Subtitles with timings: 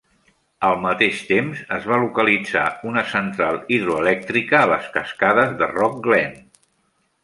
[0.69, 6.39] Al mateix temps, es va localitzar una central hidroelèctrica a les cascades de Rock Glen.